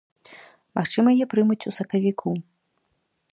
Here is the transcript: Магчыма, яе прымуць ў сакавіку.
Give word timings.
Магчыма, 0.79 1.13
яе 1.17 1.27
прымуць 1.33 1.59
ў 1.59 1.71
сакавіку. 1.79 2.29